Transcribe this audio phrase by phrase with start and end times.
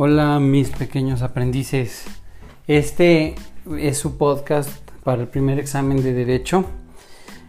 [0.00, 2.04] Hola mis pequeños aprendices.
[2.68, 3.34] Este
[3.76, 4.70] es su podcast
[5.02, 6.66] para el primer examen de derecho.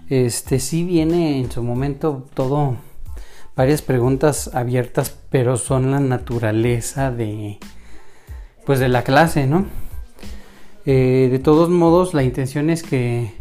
[0.10, 2.75] Este sí viene en su momento todo
[3.55, 7.59] varias preguntas abiertas, pero son la naturaleza de
[8.66, 9.68] pues de la clase, ¿no?
[10.88, 13.31] Eh, de todos modos, la intención es que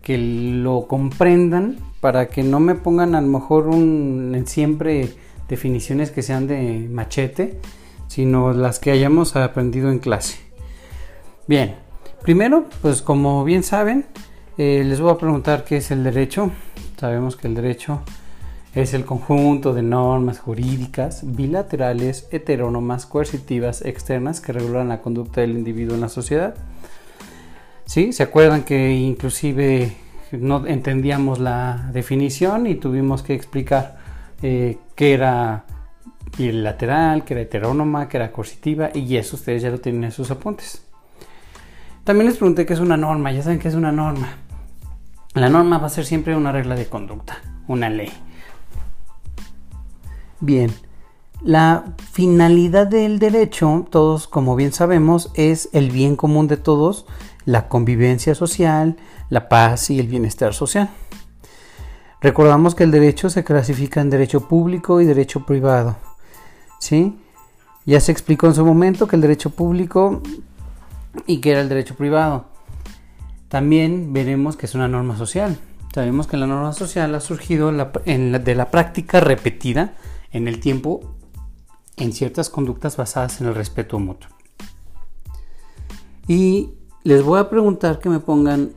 [0.00, 5.10] que lo comprendan para que no me pongan a lo mejor un siempre
[5.50, 7.60] definiciones que sean de machete
[8.16, 10.38] sino las que hayamos aprendido en clase.
[11.46, 11.74] Bien,
[12.22, 14.06] primero, pues como bien saben,
[14.56, 16.50] eh, les voy a preguntar qué es el derecho.
[16.98, 18.00] Sabemos que el derecho
[18.74, 25.50] es el conjunto de normas jurídicas bilaterales, heterónomas, coercitivas, externas que regulan la conducta del
[25.50, 26.54] individuo en la sociedad.
[27.84, 28.14] ¿Sí?
[28.14, 29.94] ¿Se acuerdan que inclusive
[30.32, 33.98] no entendíamos la definición y tuvimos que explicar
[34.40, 35.66] eh, qué era
[36.38, 40.30] bilateral, que era heterónoma, que era coercitiva, y eso ustedes ya lo tienen en sus
[40.30, 40.82] apuntes.
[42.04, 44.36] También les pregunté qué es una norma, ya saben qué es una norma.
[45.34, 48.12] La norma va a ser siempre una regla de conducta, una ley.
[50.40, 50.72] Bien,
[51.42, 57.06] la finalidad del derecho, todos como bien sabemos, es el bien común de todos,
[57.44, 58.96] la convivencia social,
[59.28, 60.90] la paz y el bienestar social.
[62.20, 65.96] Recordamos que el derecho se clasifica en derecho público y derecho privado.
[66.86, 67.18] ¿Sí?
[67.84, 70.22] Ya se explicó en su momento que el derecho público
[71.26, 72.46] y que era el derecho privado.
[73.48, 75.58] También veremos que es una norma social.
[75.94, 79.94] Sabemos que la norma social ha surgido de la práctica repetida
[80.30, 81.00] en el tiempo
[81.96, 84.30] en ciertas conductas basadas en el respeto mutuo.
[86.28, 86.70] Y
[87.04, 88.72] les voy a preguntar que me pongan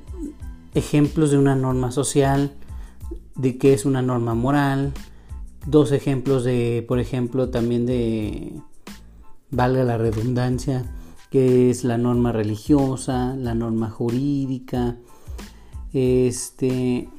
[0.74, 2.54] ejemplos de una norma social,
[3.36, 4.94] de qué es una norma moral,
[5.66, 8.54] dos ejemplos de, por ejemplo, también de,
[9.52, 10.86] valga la redundancia,
[11.30, 14.98] que es la norma religiosa, la norma jurídica,
[15.94, 17.10] este,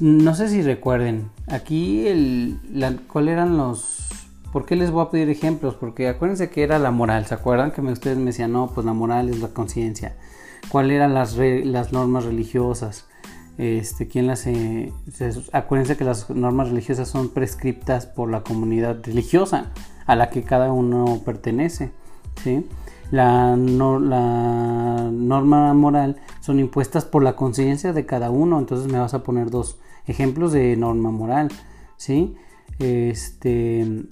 [0.00, 4.06] no sé si recuerden, aquí el, la, ¿cuál eran los,
[4.52, 5.74] por qué les voy a pedir ejemplos?
[5.74, 8.92] Porque acuérdense que era la moral, ¿se acuerdan que ustedes me decían, no, pues la
[8.92, 10.16] moral es la conciencia?
[10.68, 13.08] ¿Cuáles eran las, las normas religiosas?
[13.58, 14.92] Este, ¿quién las, eh,
[15.52, 19.72] acuérdense que las normas religiosas son prescriptas por la comunidad religiosa
[20.06, 21.90] a la que cada uno pertenece,
[22.42, 22.64] ¿sí?
[23.10, 29.14] La, la norma moral son impuestas por la conciencia de cada uno, entonces me vas
[29.14, 31.48] a poner dos ejemplos de norma moral,
[31.96, 32.36] ¿sí?
[32.78, 34.06] Este,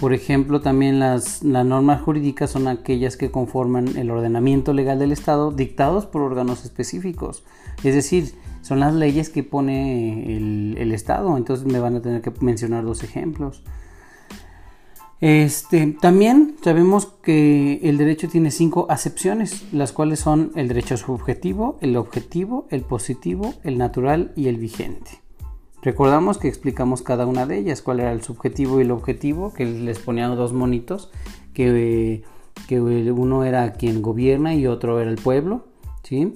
[0.00, 5.52] por ejemplo, también las, normas jurídicas son aquellas que conforman el ordenamiento legal del Estado
[5.52, 7.44] dictados por órganos específicos.
[7.84, 11.36] Es decir, son las leyes que pone el, Estado.
[11.36, 13.62] Entonces me van a tener que mencionar dos ejemplos.
[15.20, 21.78] Este, también sabemos que el derecho tiene cinco acepciones, las cuales son el derecho subjetivo,
[21.80, 25.21] el objetivo, el positivo, el natural y el vigente.
[25.82, 29.64] Recordamos que explicamos cada una de ellas, cuál era el subjetivo y el objetivo, que
[29.64, 31.10] les ponían dos monitos,
[31.54, 32.22] que,
[32.68, 35.66] que uno era quien gobierna y otro era el pueblo,
[36.04, 36.32] ¿sí?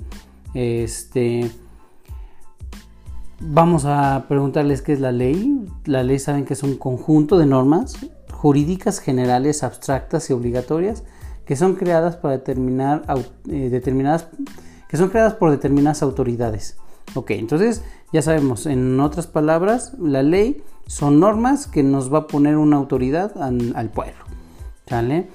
[0.54, 1.50] Este,
[3.40, 5.66] vamos a preguntarles qué es la ley.
[5.84, 7.96] La ley saben que es un conjunto de normas
[8.32, 11.04] jurídicas generales, abstractas y obligatorias
[11.46, 13.02] que son creadas para determinar
[13.48, 14.28] eh, determinadas
[14.88, 16.76] que son creadas por determinadas autoridades.
[17.14, 22.26] Ok, entonces ya sabemos, en otras palabras, la ley son normas que nos va a
[22.26, 24.24] poner una autoridad al, pueblo.
[24.86, 25.26] ¿Sale?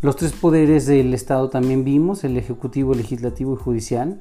[0.00, 4.20] Los tres poderes del Estado también vimos, el ejecutivo, legislativo y judicial.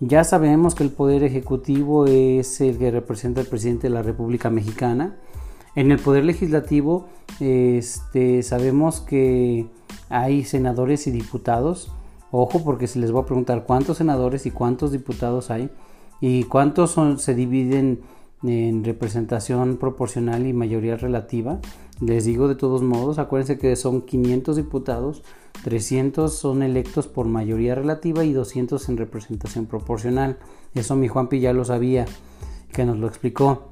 [0.00, 4.50] Ya sabemos que el poder ejecutivo es el que representa al presidente de la República
[4.50, 5.16] Mexicana.
[5.74, 7.06] En el poder legislativo
[7.38, 9.66] este, sabemos que
[10.08, 11.92] hay senadores y diputados.
[12.30, 15.70] Ojo porque se les voy a preguntar cuántos senadores y cuántos diputados hay
[16.20, 18.00] y cuántos son, se dividen
[18.42, 21.60] en representación proporcional y mayoría relativa.
[22.00, 25.22] Les digo de todos modos, acuérdense que son 500 diputados,
[25.64, 30.38] 300 son electos por mayoría relativa y 200 en representación proporcional.
[30.74, 32.06] Eso mi Juanpi ya lo sabía,
[32.72, 33.70] que nos lo explicó.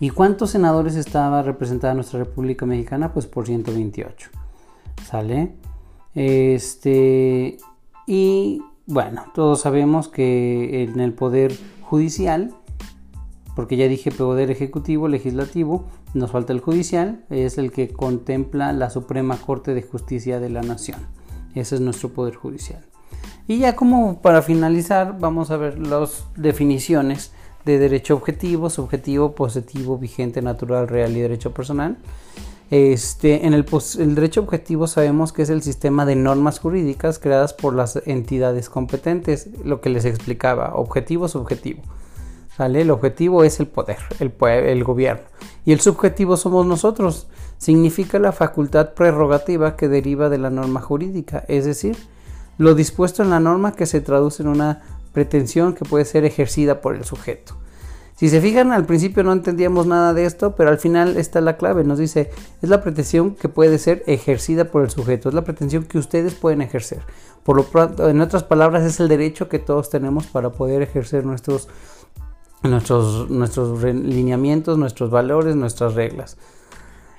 [0.00, 3.12] ¿Y cuántos senadores estaba representada nuestra República Mexicana?
[3.12, 4.30] Pues por 128.
[5.04, 5.54] ¿Sale?
[6.14, 7.56] Este.
[8.06, 12.52] Y bueno, todos sabemos que en el poder judicial
[13.58, 18.88] porque ya dije poder ejecutivo, legislativo, nos falta el judicial, es el que contempla la
[18.88, 21.00] Suprema Corte de Justicia de la Nación.
[21.56, 22.86] Ese es nuestro poder judicial.
[23.48, 27.32] Y ya como para finalizar, vamos a ver las definiciones
[27.64, 31.96] de derecho objetivo, subjetivo, positivo, vigente, natural, real y derecho personal.
[32.70, 33.64] Este, en el,
[34.14, 39.48] derecho objetivo sabemos que es el sistema de normas jurídicas creadas por las entidades competentes,
[39.64, 41.82] lo que les explicaba, objetivo, subjetivo.
[42.58, 45.22] El objetivo es el poder, el, el gobierno.
[45.64, 47.28] Y el subjetivo somos nosotros.
[47.56, 51.96] Significa la facultad prerrogativa que deriva de la norma jurídica, es decir,
[52.58, 54.82] lo dispuesto en la norma que se traduce en una
[55.12, 57.54] pretensión que puede ser ejercida por el sujeto.
[58.18, 61.56] Si se fijan, al principio no entendíamos nada de esto, pero al final está la
[61.56, 61.84] clave.
[61.84, 65.84] Nos dice, es la pretensión que puede ser ejercida por el sujeto, es la pretensión
[65.84, 67.02] que ustedes pueden ejercer.
[67.44, 71.24] Por lo pronto, en otras palabras, es el derecho que todos tenemos para poder ejercer
[71.24, 71.68] nuestros,
[72.64, 76.38] nuestros, nuestros lineamientos, nuestros valores, nuestras reglas.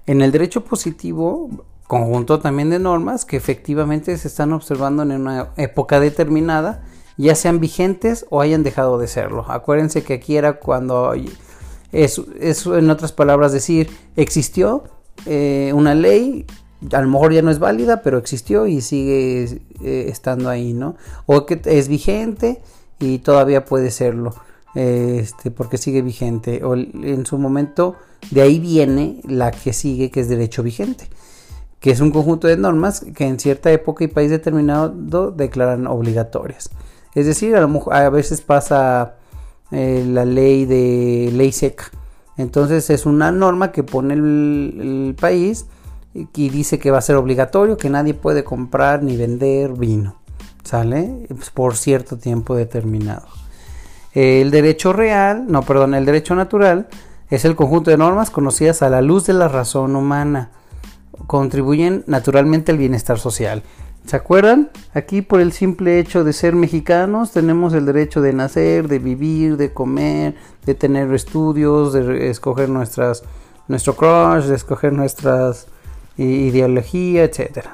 [0.06, 1.50] En el derecho positivo,
[1.88, 6.84] conjunto también de normas que efectivamente se están observando en una época determinada
[7.20, 9.44] ya sean vigentes o hayan dejado de serlo.
[9.50, 11.14] Acuérdense que aquí era cuando
[11.92, 12.18] es,
[12.66, 14.86] en otras palabras decir, existió
[15.26, 16.46] eh, una ley,
[16.94, 20.96] a lo mejor ya no es válida, pero existió y sigue eh, estando ahí, ¿no?
[21.26, 22.62] O que es vigente
[23.00, 24.34] y todavía puede serlo,
[24.74, 26.64] este, porque sigue vigente.
[26.64, 27.98] O en su momento,
[28.32, 31.10] de ahí viene la que sigue, que es derecho vigente,
[31.82, 36.70] que es un conjunto de normas que en cierta época y país determinado declaran obligatorias.
[37.20, 39.16] Es decir, a, veces pasa
[39.72, 41.92] eh, la ley de ley seca.
[42.38, 45.66] Entonces es una norma que pone el, país
[46.14, 50.16] y dice que va a ser obligatorio, que nadie puede comprar ni vender vino.
[50.64, 51.26] ¿Sale?
[51.28, 53.28] Pues, por cierto tiempo determinado.
[54.14, 56.88] El derecho real, no, perdón, el derecho natural
[57.30, 60.52] es el conjunto de normas conocidas a la luz de la razón humana.
[61.28, 63.64] Contribuyen naturalmente al bienestar social.
[64.10, 64.72] ¿Se acuerdan?
[64.96, 69.56] Aquí por el simple hecho de ser mexicanos tenemos el derecho de nacer, de vivir,
[69.56, 70.34] de comer,
[70.66, 73.22] de tener estudios, de escoger nuestras,
[73.68, 75.68] nuestro crush, de escoger nuestras
[76.18, 77.68] ideología, etc.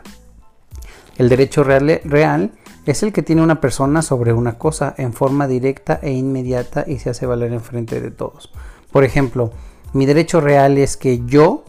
[1.16, 2.52] El derecho real, real
[2.86, 7.00] es el que tiene una persona sobre una cosa en forma directa e inmediata y
[7.00, 8.52] se hace valer en frente de todos.
[8.92, 9.52] Por ejemplo,
[9.94, 11.64] mi derecho real es que yo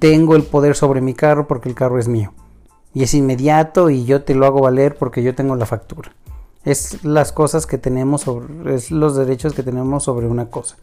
[0.00, 2.34] tengo el poder sobre mi carro porque el carro es mío
[2.94, 6.12] y es inmediato y yo te lo hago valer porque yo tengo la factura.
[6.64, 10.76] Es las cosas que tenemos sobre, es los derechos que tenemos sobre una cosa.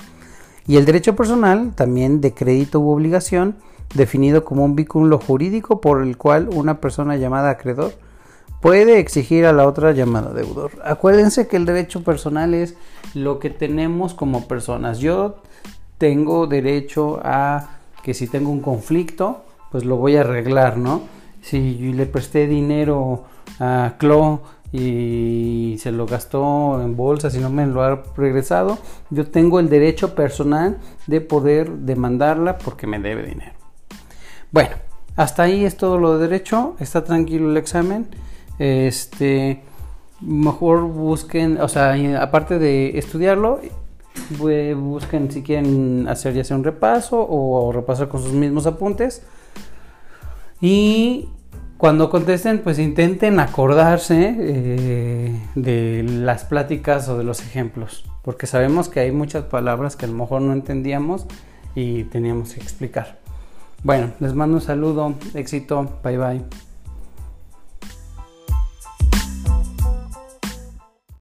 [0.67, 3.55] Y el derecho personal, también de crédito u obligación,
[3.95, 7.93] definido como un vínculo jurídico por el cual una persona llamada acreedor
[8.61, 10.71] puede exigir a la otra llamada deudor.
[10.83, 12.75] Acuérdense que el derecho personal es
[13.15, 14.99] lo que tenemos como personas.
[14.99, 15.37] Yo
[15.97, 21.01] tengo derecho a que si tengo un conflicto, pues lo voy a arreglar, ¿no?
[21.41, 23.25] Si le presté dinero
[23.59, 24.41] a Clo
[24.71, 28.77] y se lo gastó en bolsas y no me lo ha regresado,
[29.09, 30.77] yo tengo el derecho personal
[31.07, 33.53] de poder demandarla porque me debe dinero.
[34.51, 34.71] Bueno,
[35.15, 38.07] hasta ahí es todo lo de derecho, está tranquilo el examen.
[38.59, 39.61] Este,
[40.21, 43.59] mejor busquen, o sea, aparte de estudiarlo,
[44.77, 49.23] busquen si quieren hacer ya sea un repaso o repasar con sus mismos apuntes
[50.61, 51.29] y
[51.77, 58.87] cuando contesten, pues intenten acordarse eh, de las pláticas o de los ejemplos, porque sabemos
[58.87, 61.25] que hay muchas palabras que a lo mejor no entendíamos
[61.73, 63.18] y teníamos que explicar.
[63.83, 66.70] Bueno, les mando un saludo, éxito, bye bye.